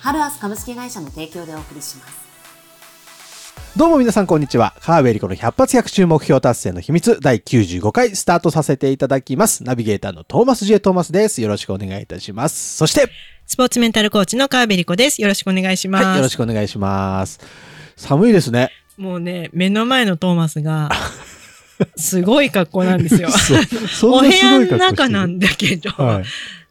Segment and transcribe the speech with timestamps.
[0.00, 2.28] ハルアス株式会社の提供でお送りします
[3.76, 4.74] どうも皆さんこんにちは。
[4.80, 9.62] 川辺理子の百発百中目標達成の秘密第95回スタートさせていただきます。
[9.62, 11.40] ナビゲーターのトーマスジェトーマスです。
[11.42, 12.76] よろしくお願いいたします。
[12.76, 13.08] そして、
[13.46, 15.22] スポーツメンタルコーチの川辺理子です。
[15.22, 16.04] よろしくお願いします。
[16.06, 17.38] はい、よろしくお願いします。
[17.94, 18.72] 寒いですね。
[18.96, 20.90] もうね、目の前のトーマスが、
[21.96, 23.30] すごい格好なんですよ。
[23.30, 26.24] そうそお部屋の中なんだけど、はい。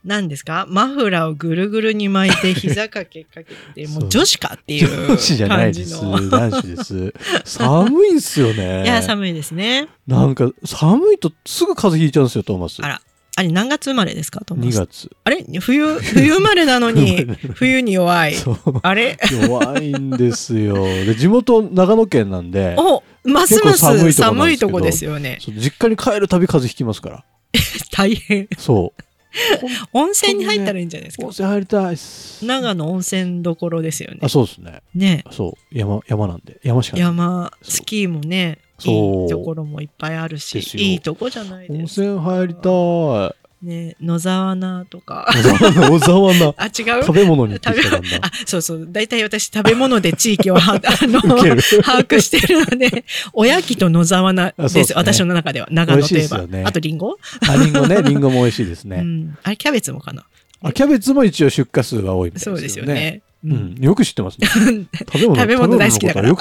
[0.08, 0.66] 何ですか？
[0.70, 5.94] マフラーをぐるぐるに巻いて 膝掛けかけて、もう女子かっていう女子じゃないです。
[6.02, 7.14] 男子です。
[7.46, 8.84] 寒いんすよね。
[8.84, 9.88] いや、寒いですね。
[10.08, 12.80] なんか、寒いとすぐ風邪ひいちゃうんですよ、トーマス。
[12.82, 13.02] あら、
[13.36, 14.76] あれ何月生まれですかトーマ2ス。
[14.88, 15.12] 月。
[15.26, 15.46] あれ？
[15.60, 18.36] 冬、冬生まれなのに、 冬に弱い。
[18.84, 19.18] あれ？
[19.48, 20.86] 弱いんですよ。
[20.86, 25.38] で、地元長野県なんで、おますます寒いとこですよね。
[25.42, 27.24] 実家に帰るたび風邪ひきますから。
[27.92, 28.48] 大変。
[28.58, 29.02] そう。
[29.94, 31.26] 温泉に入ったらいいんじゃないですか？
[31.26, 31.32] 温。
[31.32, 32.46] 泉入りたいっす。
[32.46, 34.30] 長野温泉どころですよねあ、。
[34.30, 34.82] そうですね。
[34.96, 35.24] ね。
[35.32, 35.78] そう。
[35.78, 36.60] 山、山なんで。
[36.64, 37.02] 山しかない。
[37.06, 43.47] 山、スキーもね、いいところもいっぱいあるしいいとこじゃない温です泉入りたい。
[43.62, 43.96] ね。
[44.02, 45.28] 野沢菜とか。
[45.34, 46.54] 小沢小沢な。
[46.58, 47.04] あ、違う？
[47.04, 48.08] 食べ物に食べきたんだ。
[48.22, 48.88] あ、そうそう。
[48.92, 54.76] 大体私食べ物で地域をは、 あの、把握してるので、おやきと野沢菜です。
[54.76, 55.68] ですね私の中では。
[55.72, 56.46] 長野といえば。
[56.48, 57.18] ねあとリンゴ？
[57.50, 58.02] あ、リンゴね。
[58.04, 58.98] リンゴも美味しいですね。
[58.98, 59.38] うん。
[59.44, 60.24] あれキャベツもかな。
[60.62, 62.86] あ、キャベツも一応出荷数は多いみたいですそうですよ。
[62.86, 63.22] ね。
[63.44, 63.76] ううん。
[63.80, 64.48] よく知ってますね。
[65.12, 66.36] 食べ物食べ物大好きだから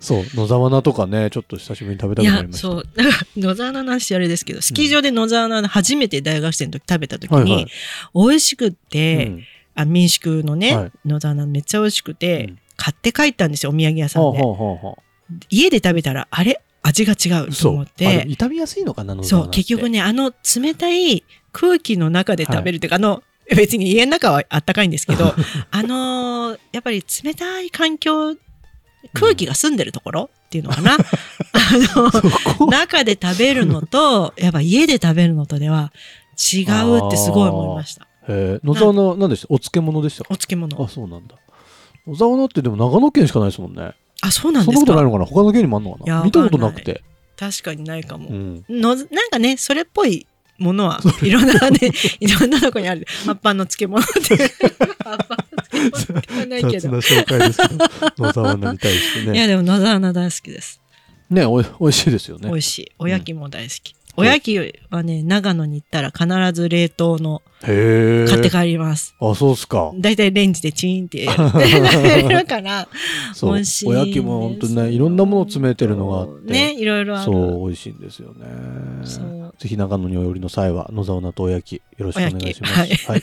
[0.00, 0.24] そう。
[0.34, 2.68] 野沢菜とかね、ちょっと久しぶりに食べたくなり、ました。
[2.68, 2.84] そう。
[3.36, 7.66] 野沢菜の話あれですけど、スキー場で野沢菜初めて大学生の時食べた時に、はいはい
[8.14, 9.44] 美味しくって、うん
[9.78, 14.38] あ民宿のね、はい野沢菜めっちゃ美味しくて、うん買って帰ったんですよ、お土産屋さんで。
[14.38, 14.98] ほうほうほうほ
[15.48, 17.50] 家で食べたら、あれ味が違う。
[17.50, 23.22] と思って、傷みやすいのかな、野沢そう、結局ね、あの冷たい空気の中で食べるっていうか、あの、
[23.56, 25.34] 別に家の中はあったかいんですけど、
[25.70, 28.34] あのーやっぱり冷たい環境、
[29.12, 30.96] 空気が澄んでるところっていうのかな。
[31.52, 31.60] あ
[32.60, 35.92] の、中で食べるのと、やっぱ家で食べるのとでは
[36.38, 38.06] 違うってすごい思いました。
[38.28, 39.46] 野沢菜、何でした？
[39.50, 40.88] お漬物でしたかお漬物あ、。
[40.88, 41.36] そうなんだ。
[42.06, 43.92] 野沢菜ってでも長野県しかないですもんね。
[44.22, 44.92] あ、そうなんそんですか？
[44.92, 45.26] なことないのかな？
[45.26, 46.22] 他の県にもあんのかな？
[46.24, 47.02] 見たことなくて。
[47.36, 48.28] 確かにないかも。
[48.28, 48.64] うん。
[48.68, 50.26] のなんかね、それっぽい
[50.58, 51.78] ものはいろんなね、
[52.20, 53.06] いろんなとこにある。
[53.24, 54.36] 葉っぱの漬物って。
[55.04, 55.36] 葉っぱ
[55.82, 56.80] の漬物って言わないけど。
[56.80, 57.84] 雑な紹介ですけど、
[58.18, 59.46] 野沢菜に対していや、ね。
[59.48, 60.80] でも野沢菜大好きです。
[61.28, 62.54] ね、おい美味しいですよね美。
[62.54, 62.92] 味しい。
[62.98, 63.94] おやきも大好き。
[64.16, 64.58] おやき
[64.90, 67.42] はね、長野に行ったら必ず冷凍の。
[67.62, 69.14] 買って帰ります。
[69.20, 69.92] あ、そうっすか。
[69.98, 72.86] だいたいレンジでチーンって やるから。
[73.34, 73.54] そう。
[73.54, 76.52] 美味しいおやきも本当にね、いろんなものを詰めてるのがあって。
[76.52, 77.24] ね、いろいろある。
[77.24, 78.46] そう、美味しいんですよね
[79.04, 79.54] そう。
[79.58, 82.74] ぜひ長野にお寄りの際は、野沢菜とおやき、よろしくお願いします。
[82.74, 83.22] おやきはい。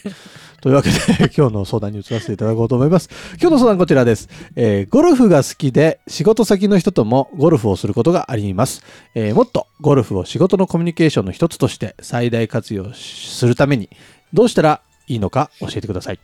[0.61, 0.95] というわけで、
[1.37, 3.09] 今日の相談に移らせていただこうと思います。
[3.39, 4.29] 今日の相談こちらです。
[4.55, 8.81] えーゴルフが好きで、仕事先の人ともゴルフをすることがあります。
[9.13, 13.89] えーもっとゴルフを仕事のコミュニケーションの一つとして最大活用するために、
[14.33, 16.15] どうしたらいいのか教えてください。
[16.15, 16.19] っ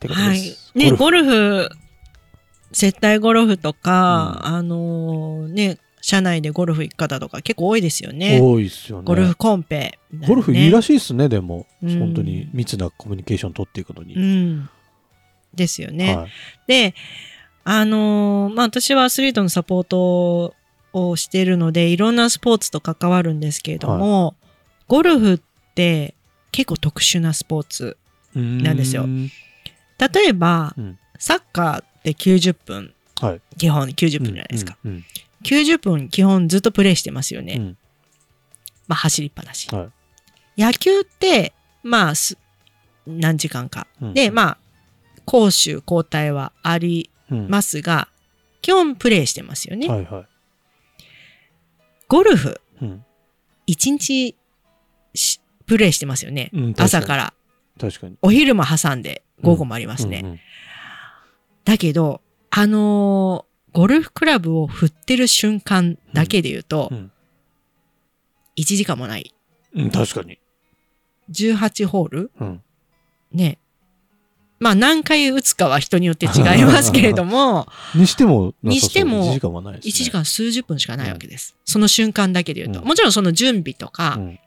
[0.00, 0.72] てことはいです。。
[0.74, 1.68] ね、ゴルフゴルフ、
[2.72, 8.40] 接待ゴルフとか、あのーね、社内でゴルフ行く方とか結構多いですよね。
[8.40, 9.04] 多いっすよね。
[9.04, 11.66] ゴルフコンペね、ゴルフいいらしいですね、でも。
[11.82, 14.14] うん本当に密なコミュニケーション取っていくのに。
[14.14, 14.68] うん。
[15.54, 16.16] ですよね。
[16.16, 16.30] はい
[16.66, 16.94] で、
[17.64, 20.54] あのーまあ、私はアスリートのサポート
[20.92, 24.34] をしているので、いろんなスポーツと関わるんですけれども、
[24.88, 25.40] ゴルフっ
[25.74, 26.13] て
[26.54, 27.96] 結構特殊なスポーツ。
[28.36, 29.30] なんですようん
[29.96, 33.40] 例えば、うんサッカーって90分、はい。
[33.56, 34.76] 基本90分じゃないですか。
[34.84, 34.90] うん。
[34.92, 35.04] うん
[35.44, 37.54] 90分基本ずっとプレイしてますよね。
[37.54, 37.78] うん
[38.88, 39.68] まあ走りっぱなし。
[39.74, 39.90] は
[40.56, 41.52] い野球って、
[41.82, 42.36] まあす、
[43.06, 43.86] 何時間か。
[44.00, 44.58] うんで、まあ、
[45.24, 48.08] 攻守交代はありうんますが、
[48.62, 49.88] 基本プレイしてますよね。
[49.88, 50.26] はいはい。
[52.08, 53.04] ゴルフ、うん。
[53.68, 54.36] 1日し
[55.66, 56.50] プレイしてますよね。
[56.52, 57.34] うん朝から。
[57.80, 58.16] 確かに。
[58.22, 60.20] お昼も挟んで午後もありますね。
[60.24, 60.40] うんうん
[61.64, 62.20] だけど、
[62.50, 67.10] あのーゴルフクラブを振ってる瞬間だけで言うと、うん
[68.56, 69.34] 1時間もない。
[69.74, 70.38] うん、確かに。
[71.32, 72.30] 18ホール？
[72.38, 72.62] うん。
[73.32, 73.58] ね。
[74.60, 77.66] まあ何回打つかは人によって違いますけれども、
[77.96, 79.90] にしてもにしても1時間はないです、ね。
[79.90, 81.56] 1時間数十分しかないわけです。
[81.64, 82.80] その瞬間だけで言うと。
[82.80, 84.38] うんもちろんその準備とか、うん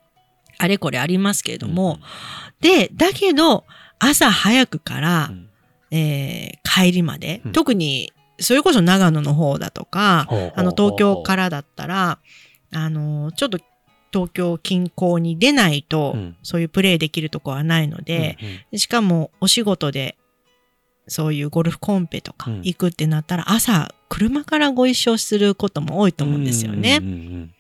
[0.57, 1.99] あれこれありますけれども、
[2.61, 3.65] で、だけど、
[3.99, 5.49] 朝早くからう、ん。
[5.91, 7.51] えー帰りまで、うん。
[7.53, 12.19] 特に、それこそ長野の方だとか、あの、東京からだったら、
[12.71, 13.57] あの、ちょっと
[14.13, 16.35] 東京近郊に出ないと、うん。
[16.43, 18.59] そういうプレイできるとこはないので、うんうん。
[18.73, 20.17] でしかもお仕事で、
[21.07, 22.57] そういうゴルフコンペとかうん。
[22.57, 26.99] 行くってなったら、朝、車からご一緒することも多いと思うんですよね。
[27.01, 27.53] うんうん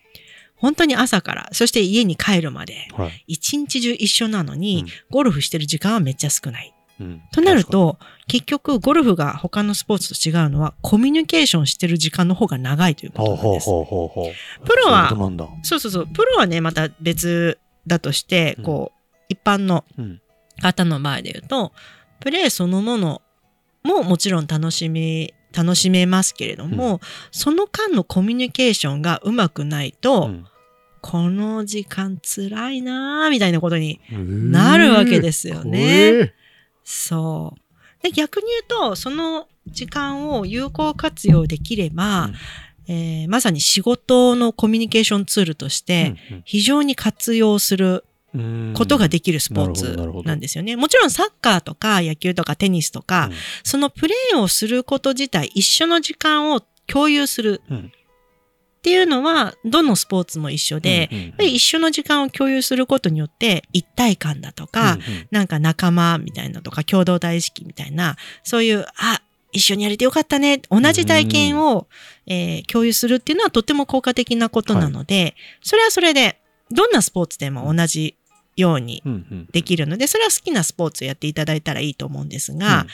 [0.57, 2.87] 本当に朝から、そして家に帰るまで、
[3.27, 6.73] 一日中一緒なのに、うんゴルフしてる時間はめっちゃ少ない。
[6.99, 13.65] うんとなると、結局、ゴルフが他のスポーツと違うのは、コミュニケーションしてる時間の方が長いということなんです。
[13.67, 14.65] ほうほうほう。
[14.65, 15.09] プロは
[15.61, 15.79] そう。
[15.79, 20.21] そうそうプロはね、また別だとしてうん、こう、一般のうん
[20.59, 21.71] 方の前で言うと、
[22.19, 23.21] プレーそのもの
[23.83, 26.99] ももちろん楽しみ、楽しめますけれども、
[27.31, 30.45] その間のコミュニケーションがうまくないと、うん。
[30.99, 36.09] この時間辛いなーみたいなことにななるわけですよね。
[36.11, 36.33] 怖え。
[36.83, 38.03] そう。
[38.03, 42.31] で逆に言うと、その時間を有効活用できれば、
[42.87, 46.15] えーまさに仕事のコミュニケーションツールとして、
[46.45, 48.01] 非常に活用するうん
[48.75, 50.75] ことができるスポーツなんですよね。
[50.75, 53.29] もちろんサッカーとか野球とかテニスとか、
[53.63, 57.91] そのプレーをすること自体、一緒の時間を共有するうん。
[58.77, 64.97] っていうのは、どのスポーツも一緒で、うんうん一緒の時間を共有することによって、一体感だとか、
[65.31, 71.87] なんか仲間みたいなとか、共同体意識みたいな、そういう、あ、一緒にやれてよかったね、同じ体験を、
[72.27, 76.39] えー共有するっていうのはとても効果的なことなので、それはそれで、
[76.71, 78.15] どんなスポーツでも同じ
[78.57, 79.01] ように
[79.51, 82.87] できるので、それは好きなスポーツをやっていただいたらいいと思うんですが、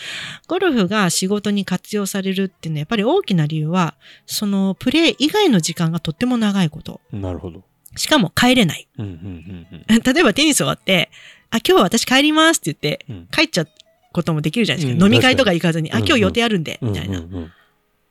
[0.48, 3.96] ゴルフが仕事に活用されるっていうのは、やっぱり大きな理由は、
[4.26, 7.02] そのプレー以外の時間がとっても長いこと。
[7.12, 7.64] うんなるほど。
[7.96, 8.88] しかも帰れない。
[8.98, 11.10] うんうんうん 例えばテニス終わって、
[11.50, 13.68] あ、今日は私帰りますって言って、うん帰っちゃう
[14.12, 15.06] こともできるじゃないですか。
[15.06, 17.20] うん飲み会とか行かずに、あ、今日予定あるんで、うんみたいな。
[17.20, 17.52] うんうん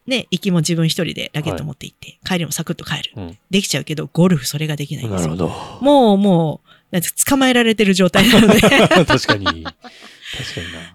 [0.06, 3.12] ね、行きも自分一人でラケット持って行って、帰りもサクッと帰る。
[3.16, 5.36] うんできちゃうけど、ゴルフそれができないんですよ。
[5.36, 5.84] なるほど。
[5.84, 8.60] もう、もう、なんて捕まえられてる状態なので。
[8.60, 9.06] 確かに。
[9.06, 9.64] 確かにな。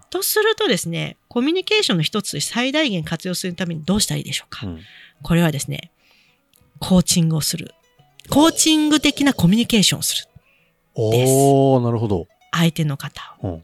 [0.09, 4.81] とするとですね、コミュニケーションの一つ最大限活用するためにどうしたらいいでしょうか、うん
[5.24, 5.92] これはですね、
[6.80, 7.74] コーチングをする。
[8.30, 10.25] コーチング的なコミュニケーションをする。
[10.94, 12.27] おー、なるほど。
[12.51, 13.62] 相手の方を。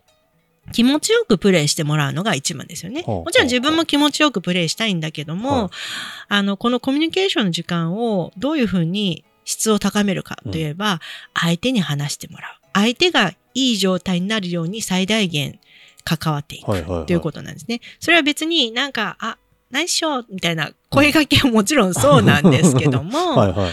[0.68, 3.04] うん気持ちよくプレイしてもらうのが一番ですよね。
[3.06, 5.70] もちろん自分も気持ちよくプレイしたいんだけども、はい
[6.30, 11.02] あの、このコミュニケーションの時間をどういうふうに質を高めるかといえば、
[11.34, 12.68] 相手に話してもらう。
[12.74, 15.60] 相手がいい状態になるように最大限
[16.04, 17.06] 関わっていく。
[17.06, 17.82] ということなんですね。
[18.00, 19.38] それは別になんか、あ、
[19.74, 23.72] ナイスショーみたいな声掛けはもちろんそうなんですけども、 はいはい。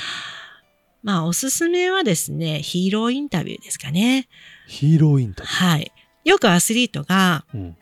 [1.02, 4.28] まあおすすめはですね、ヒーローインタビューですかね。
[4.66, 5.92] ヒーローインタビはい。
[6.24, 7.44] よくアスリートが。
[7.54, 7.76] うん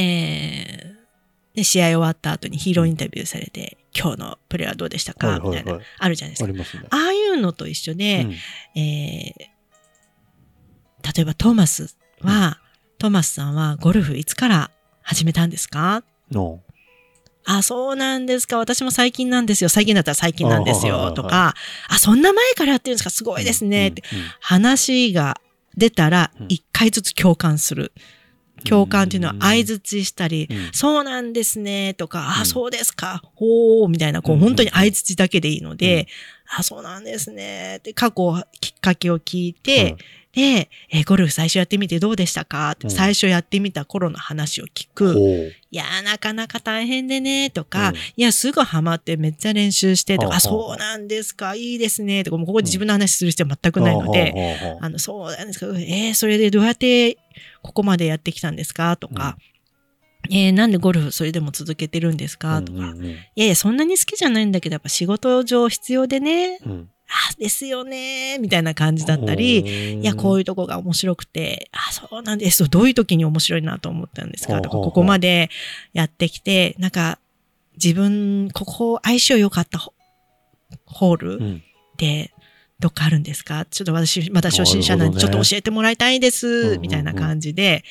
[0.00, 0.98] えー
[1.56, 6.50] ね、試合終わった後にヒーローインタビューされて、今日のプレーはどうでしたか、はいはいはいみたいな、あるじゃないですか。
[6.50, 6.88] あね。
[6.90, 8.22] ああいうのと一緒で、
[8.74, 9.58] うんえー
[11.16, 12.60] 例えばトーマスは、
[12.98, 14.70] トーマスさんはゴルフいつから
[15.02, 16.04] 始めたんですか？
[16.30, 16.60] の
[17.44, 18.58] あ、そうなんですか。
[18.58, 19.70] 私も最近なんですよ。
[19.70, 20.96] 最近だったら最近なんですよ。
[20.96, 21.54] あはいはいはいとか、
[21.88, 23.10] あ、そんな前からやってるんですか？
[23.10, 23.88] すごいですね。
[23.88, 24.02] って
[24.40, 25.40] 話が
[25.76, 27.92] 出たらうん、一回ずつ共感する。
[28.64, 31.94] 共感っていうのは相づちしたり、うんそうなんですね。
[31.94, 33.22] とか、あ、うんそうですか。
[33.34, 37.76] ほー、みたいな、こう、うん本当に相づちだけでいいので、うんあ、そうなんですね。
[37.76, 39.96] って、過去、きっかけを聞いて、
[40.32, 42.72] で、えーゴルフ最初やってみてどうでしたか？
[42.72, 42.90] って、うん。
[42.90, 45.52] 最初やってみた頃の話を聞く。
[45.70, 47.94] いやー、なかなか大変でね、とか、うん。
[47.94, 57.16] いや、すぐハマってめっちゃ練習してとか、はあそうなんですか、いいですね、とか、もうここで自分の話する必要は全くないので、ほうほうほうほうあの、そうなんですか、えー、それでどうやって
[57.62, 58.96] ここまでやってきたんですか？
[58.96, 59.38] とか、
[60.30, 62.60] えー、なんでゴルフそれでも続けてるんですか？
[62.62, 72.68] とか、いやいや、そんなに好きじゃないんだけど、やっぱ仕事上必要でね、うんあ、ですよね、みたいな感じだったり、いや、こういうとこが面白くて、あ、そうなんです。
[72.68, 74.60] どういう時に面白いなと思ったんですか？
[74.60, 75.48] とか、ここまで
[75.94, 77.18] やってきて、なんか、
[77.82, 79.94] 自分、ここ相性良かったホ
[80.84, 81.62] ホールうん。
[81.94, 82.32] って、
[82.78, 83.64] どっかあるんですか？
[83.64, 86.80] ちょっと私、まだ初心者なんで、ちょっと教えてもらいたいでうんうんうす、ん。
[86.82, 87.84] みたいな感じで、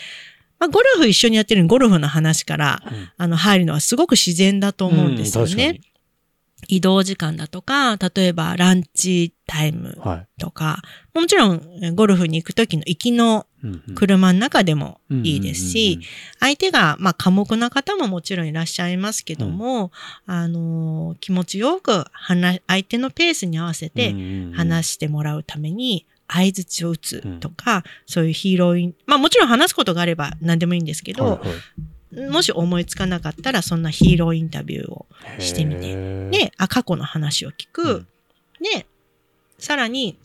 [0.59, 3.09] まあ、ゴルフ一緒にやってるゴルフの話から、うん。
[3.17, 5.69] あの、入るのはすごく自然だと思うんですよね。
[5.69, 5.86] うん
[6.67, 10.27] 移動時間だとか、例えばランチタイムはい。
[10.39, 10.81] とか、
[11.13, 13.95] もちろんえゴルフに行く時の行きのうんうん。
[13.95, 15.99] 車の中でもいいですし、、
[16.39, 19.91] 相手が、まあ、寡黙な方ももちろんいらっしゃいますけども、
[20.25, 24.13] あのー気持ちよく話、相手のペースに合わせて
[24.53, 31.57] 話してもらうために、相槌を打つとか、そういうヒーローイン、まあもちろん話すことがあれば何でもいいんですけど、はいはい
[32.31, 35.05] もし思いつかなかったら、そんなヒーローインタビューを
[35.39, 36.29] してみて。
[36.31, 38.05] で、あ、過去の話を聞く。
[38.59, 38.85] で、
[39.59, 40.17] さらに、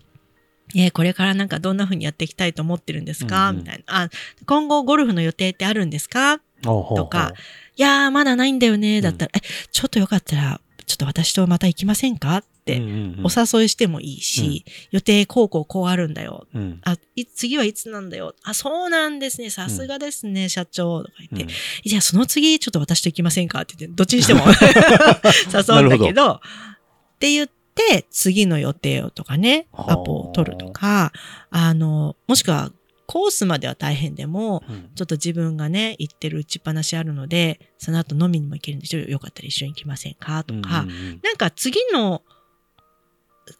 [0.74, 3.62] えーこれからなんかどんな風にやっていきたいと思ってるんですか、うんうん。
[3.62, 4.04] みたいな。
[4.04, 4.08] あ、
[4.46, 6.40] 今後ゴルフの予定ってあるんですか？
[6.62, 7.34] とか
[7.76, 9.00] いやー、まだないんだよね。
[9.02, 12.42] だったら、え、ちょっとよかったら、ちょっと私とまた行きませんか？
[12.66, 16.46] お誘いしてもいいし、予定こうこうこうあるんだよ。
[16.54, 16.80] うん。
[16.84, 18.34] あ、い次はいつなんだよ。
[18.44, 19.50] あ、そうなんですね。
[19.50, 21.02] さすがですね、社長。
[21.02, 21.50] とか言って、うん。
[21.84, 26.40] じゃあその次ちょっと私と行きませんかって言って、どっちにしても 誘うんだけど、っ
[27.18, 31.12] て言って、次の予定をとかね、はあアポを取るとか、
[31.50, 32.70] あの、もしくは
[33.06, 34.90] コースまでは大変でも、うん。
[34.94, 41.20] ちょっと自分がね、行ってる打ちっぱなしあるので、その後飲みにも行けるんでしょよかったら一緒に行きませんかとか、うんうんうん。
[41.22, 42.22] なんか次の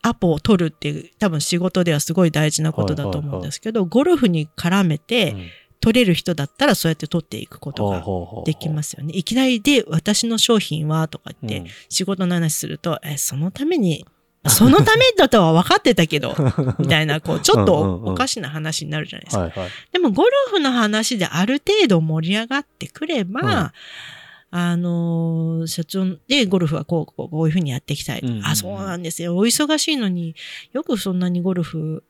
[0.03, 5.47] アポを取るっていう多分仕事ではすごい大事なことだと思うんですけど、ゴルフに絡めてうん。
[5.83, 8.05] 取れる人だったらそうやって取っていくことが
[8.47, 9.13] できますよね。
[9.15, 11.75] いきなりで私の商品はとか言ってうん。
[11.89, 14.07] 仕事の話すると、え、そのために、
[14.47, 16.37] そのためだとは分かってたけど、
[16.79, 19.51] みたいな、こう、ちょっとうんうんうんおおかしな話になるじゃないですか。
[19.93, 23.71] でも、ゴルフの話である程度盛り上がってくれば、うん
[24.55, 28.21] あのー社長でゴルフはこう、こうこういうふうにやっていきたい。
[28.21, 29.35] うんあ、そうなんですよ。
[29.35, 30.37] お忙しいのに
[30.73, 32.05] よくそんなにゴルフ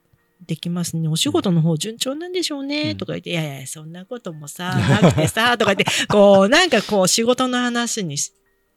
[0.45, 1.09] できますね。
[1.09, 2.91] お仕事の方順調なんでしょうね。
[2.91, 8.33] うんとか言って、いやいや、そんなこともさ、なくてさ、 とか言って、こう、なんかこう、仕事の話にシ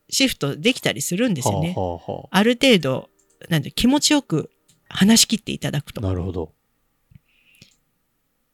[0.10, 1.74] シフトできたりするんですよね。
[1.76, 3.10] はあはあはある程度、
[3.50, 4.52] なんで気持ちよく
[4.88, 6.02] 話し切っていただくと。
[6.02, 6.52] あなるほど。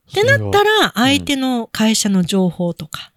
[0.10, 3.11] ってなったら、ら、相手の会社の情報とか、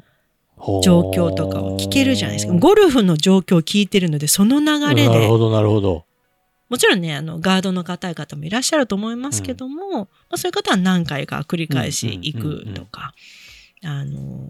[0.82, 2.54] 状況とかを聞けるじゃないですか。
[2.54, 6.04] ゴルフの状況を聞いてるので、その流れで、なるほど、なるほど。
[6.68, 13.14] もちろんね、あの、ガードの方々もいらっしゃると思いますけども、まあ、そういう方は何回か繰り返し行くとか、
[13.84, 14.48] あの、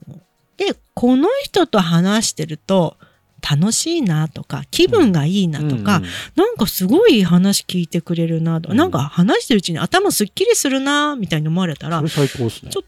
[0.57, 2.97] で、この人と話してると、
[3.45, 12.81] 楽しいなとか、気分がいいなとか、うんうんなんかすごい話聞いてくれるなとか、うんなんか話してるうちに頭すっきりするなみたいに思われたら、それ最高ですねちょ。
[12.81, 12.85] っ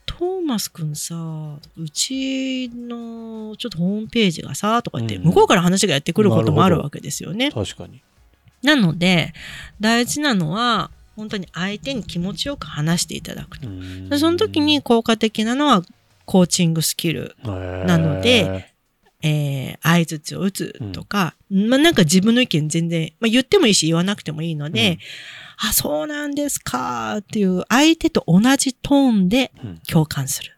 [0.47, 1.15] マスくんさ、
[1.76, 7.50] うちのちょっとホームページがさ、とか言って、うん向こうから話がやってくることもあなるわけですよね。
[7.50, 8.03] 確かに。
[8.62, 9.35] なので、
[9.81, 13.69] 大事なのは、本当に相手に気持ちよく話していただくと。
[14.11, 15.83] でその時に効果的なのは、
[16.25, 18.75] コーチングスキル、ななので、
[19.23, 24.99] えー、相槌を打つとか、まあなんか自分の意見全然、まあ言ってもいいし言わなくてもいいので、
[25.59, 29.53] あ、そうなんですかっていう相手と同じトーンで
[29.89, 30.53] 共感する。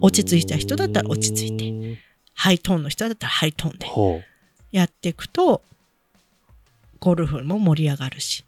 [0.00, 2.10] 落ち着いた人だったら落ち着いてて。
[2.34, 4.22] ハイトーンの人だったらハイトーンでほ
[4.72, 5.62] やっていくと、
[6.98, 8.44] ゴルフも盛り上がるし、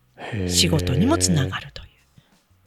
[0.48, 1.88] 仕事にもつながるという。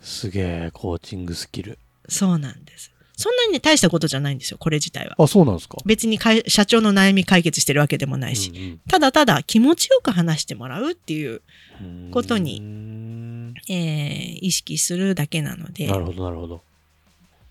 [0.01, 1.79] すげえ、コーチングスキル。
[2.07, 2.91] そうなんです。
[3.17, 5.15] そんなにね、大したことじゃないんですよ、これ自体は。
[5.17, 11.41] あ、そうなんですか別に社長の悩み解決してるわけでもないし、うんただただ気持ちよく話してもらうっていう、
[11.81, 16.61] うんことにうんえー意識するだけなのでな、るほど、なるほど。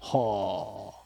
[0.00, 1.04] はあ。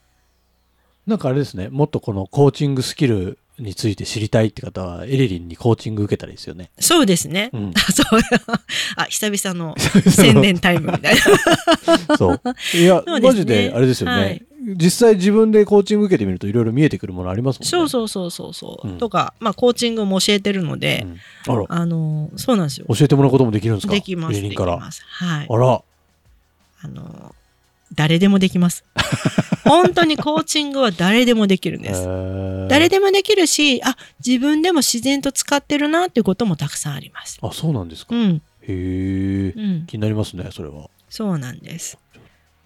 [1.07, 6.71] なんかあれですね、もっとこのコーチングスキルについて知りたいって方は、エリリンにコーチング受けたらいいですよね。
[6.79, 7.50] そうですね。
[7.53, 8.21] うんあ そう。
[8.97, 9.75] あ、久々の
[10.11, 12.17] 宣伝タイムみたいな。
[12.17, 12.41] そう。
[12.75, 14.45] いや、ねマジであれですよね、はい
[14.77, 17.69] 実際自分でコーチング受けてみるといろいろ見えてくるものありますもんね。
[17.71, 21.19] そうそうそうそうそう、うんとか、まあ、コーチングも教えてるので、うん
[21.53, 22.87] あら、あの、そうなんですよ。
[22.89, 23.93] 教えてもらうこともできるんですか？
[23.95, 24.41] できます。
[24.43, 24.49] で。
[24.51, 25.03] きます。
[25.07, 25.47] はい。
[25.49, 25.83] あら、
[26.83, 27.35] あの、
[27.95, 28.85] 誰でもできます。
[29.65, 32.05] 本当にコーチングは誰でもできるんです。
[32.69, 37.39] 誰ででもできるし、あ、自分でも自然と使ってるなっていうこともたくさんあります。
[37.43, 38.15] あ、そうなんですか。
[38.15, 38.43] へうん。
[38.67, 39.87] え、うん。
[39.87, 40.89] 気になりますね、それは。
[41.11, 41.99] そうなんです。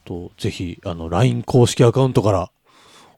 [0.04, 2.50] と、ぜひ、あの、LINE 公式アカウントから、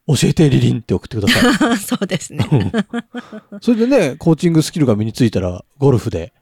[0.07, 1.79] 教えてリリンって送ってください。
[1.81, 2.47] そうですね。
[2.50, 6.33] うんそれでね、コーチングスキルが身についたら、ゴルフで、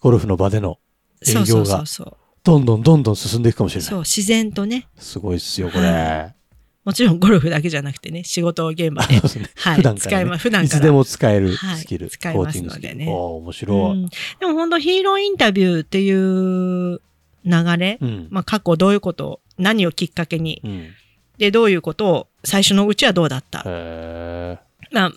[0.00, 0.78] ゴルフの場での
[1.26, 1.84] 営業が。
[2.42, 3.90] どんどんどんどん進んでいくかもしれない。
[3.90, 4.88] そう、自然とね。
[4.96, 5.86] すごいっすよ、これ。
[5.86, 6.34] は
[6.84, 9.18] もちろんゴルフだけじゃなくてね、仕事現場で。
[9.18, 13.10] ですねはい 普段から、ね使いま普段からいつでも使えるはいスキル、使えますのでねコーチングスキル。
[13.10, 13.90] おー面白い。
[13.92, 14.08] うん
[14.40, 17.00] でも本当ヒーローインタビューっていう
[17.44, 18.28] 流れ、うん。
[18.30, 20.90] まあ過去どういうことを、何をきっかけに、うん。
[21.38, 23.62] で、どういうことを最初のうちはどうだった？
[23.66, 24.58] へ
[24.92, 25.12] まあ、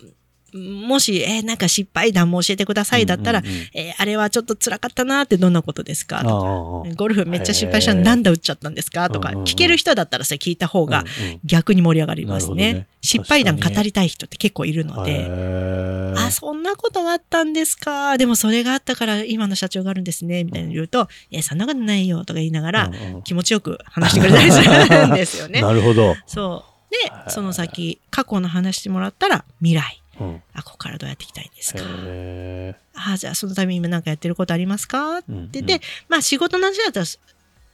[0.54, 6.22] もし、えーなんか失敗談も教えてくださいだったら、うんうんうんえーあれはちょっと辛かったなってどんなことですか？
[6.22, 9.08] とかゴルフめっちゃ失敗したのなんだ打っちゃったんですか？
[9.10, 12.54] とかうんうんうん聞ける人だったらそれ聞いた方がうんうん逆に盛り上がりますね。
[12.54, 18.18] なるほどね失敗談語りたい人って結構いるのへで、ーあ、そんなことがあったんですか？
[18.18, 20.42] でもそれがあったから今の社長があるんですね。
[20.44, 25.60] みたいなの言うと、いや、そんなことないよとか言いながら、うんうん気持ちよく話してくれたりするんですよね。
[25.62, 26.16] なるほど。
[26.26, 26.90] そう。
[26.90, 30.02] でその先、過去の話してもらったら未来。
[30.20, 31.80] うんあ、ここからどうやっていきたいんですか？
[31.84, 35.18] へあ、じゃあそのために今なんかやってることありますか？
[35.18, 37.06] ってーうん言って、まあ仕事の話だったら、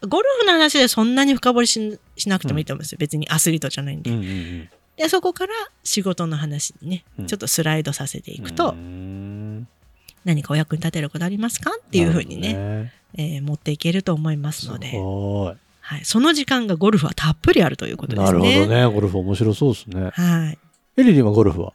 [0.08, 2.98] ゴルフの話でそんなに深掘りししなくてもいいと思うんですよ。
[2.98, 4.10] 別にアスリートじゃないんで。
[4.10, 9.66] うんうんうんで、そこから仕事の話にね、うんちょっとスライドさせていくうと、ん
[10.24, 11.72] 何かお役に立てることありますか？
[11.72, 14.78] っていうふうにね、なるえー持っていけると思いますの。
[14.78, 14.92] で、
[15.80, 18.26] はい、その時間がゴルフはたっぷりあるということですね。
[18.26, 18.86] なるほどね。
[18.86, 20.10] ゴルフ面白そうですね。
[20.12, 20.58] はい。
[20.96, 21.72] エリリンはゴルフは？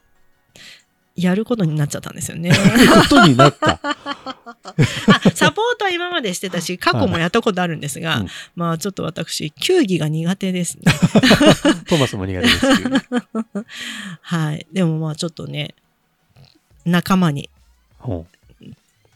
[1.20, 2.50] やることになっちゃったんですよね。
[2.50, 3.80] ことになった。
[3.84, 10.84] あサポートは今までしてたし、過去もやったことあるんですが、うんまあちょっと私、球技が苦手ですね。
[11.88, 12.66] トーマスも苦手です。
[14.22, 14.66] はい。
[14.72, 15.74] でもまあちょっとね、
[16.84, 17.50] 仲間に、
[18.06, 18.26] うん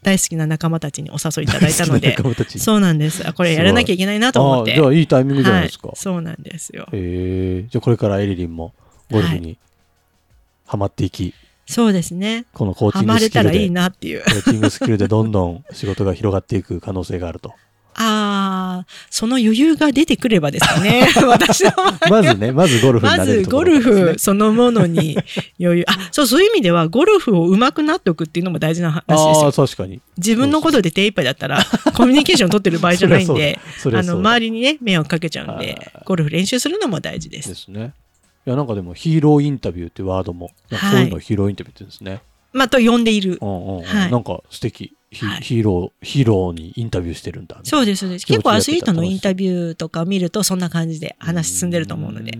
[0.05, 2.15] 大好きな仲間たちにお誘いいただいたので
[2.59, 3.27] そうなんです。
[3.27, 4.75] あ、これやらなきゃいけないなと思って。
[4.75, 5.89] じゃあいいタイミングじゃないですか。
[5.89, 6.87] はい、そうなんですよ。
[6.93, 8.75] へえじゃあこれからエリリンも
[9.11, 9.57] ゴルフに
[10.67, 11.35] ハマっていき、
[11.75, 12.47] そうですね。
[12.53, 14.23] このコーチハングスキルマれたらいいで、なっていう。
[14.23, 17.53] コーチングスキルでどんどん仕事が広がっていく可能性があると。
[17.97, 21.09] ああ、その余裕が出てくればですかね。
[21.27, 21.65] 私
[22.09, 25.19] まずね、まずゴルフにまなれるとこずゴルフそのものに
[25.61, 25.85] 余裕。
[25.89, 29.53] あ、そう、そういう意味では、ゴルフを上手くなっておくっていうのも大事な話ですああ、よ。
[29.53, 30.01] 確かに。
[30.17, 31.65] 自分のことで手一杯だったら、
[31.97, 37.39] コミュニケーション取ってる場合じゃないんで、あの、周りにね、迷惑かけちゃうんでゴルフ練習するのも大事で。
[37.39, 37.95] ですすね。
[38.47, 42.23] いや、なんかでもヒーローインタビューってワードも、そういうのをヒーローインタビューって言うんですね。
[42.53, 43.45] まあ、と呼んでいるう。
[43.45, 44.97] んうんうんはいなんか素敵。
[45.11, 47.61] ヒはいヒーロー、ヒーローにインタビューしてるんだ。
[47.63, 48.27] そうです、そうです。
[48.27, 52.37] 結構アスリートのインタビューとか見ると、そんな感じで話進んでると思うので。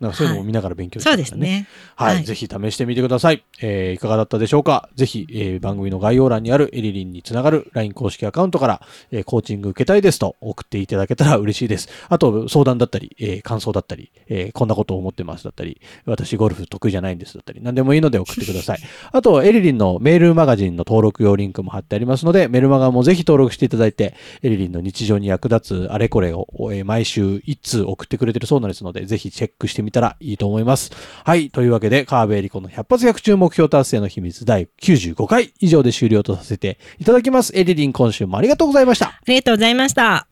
[0.00, 1.66] んなんかそういうのも見ながら勉強してそうですね。
[1.94, 3.44] はい、はいぜひ試してみてください。
[3.60, 4.88] えーいかがだったでしょうか？
[4.94, 11.88] ぜひ、えー番組の概要欄にあるエリリンにつながる LINE 公式アカウントから、えーコーチング受けたいですと送っていただけたら嬉しいです。
[12.08, 18.78] あと、相談だったり、えー感想だったり、えーこんなことを思ってますだったり、私ゴルフ得意じゃないんですだったり、何でもいいので送ってください。
[19.12, 30.90] あと、エリリンのメールマガジンの登録用リンクも貼ってありますので、メルマガもぜひ登録していただいて、エリリンの日常に役立つあれこれを、えー毎週一通送ってくれてるそうなんですので、ぜひチェックしてみたらいいと思います。
[31.24, 31.50] はい。
[31.50, 37.52] というわけで、川辺エリコの100発100中目標達成の秘密第95回以上で終了とさせていただきます。
[37.56, 39.06] エリリン今週もありがとうございました。
[39.06, 40.26] ありがとうございました。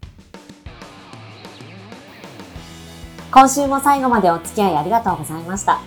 [3.31, 5.81] 今週も最後までお付き合いありがとうございました。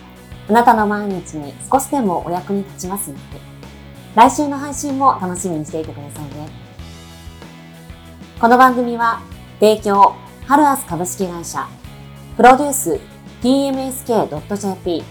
[0.49, 3.41] あなたの毎日に少しでもお役に立ちますように。
[4.15, 6.49] 来週の配信も楽しみにしていてくださいね。
[8.39, 9.21] この番組は、
[9.59, 11.67] 提供、ハルアス株式会社、
[12.35, 12.99] プロデュース、
[13.47, 15.03] tmsk.jp、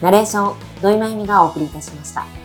[0.00, 2.41] ナレーション、土井まゆみがお送りいたしました。